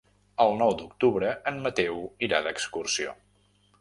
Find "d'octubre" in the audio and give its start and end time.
0.79-1.29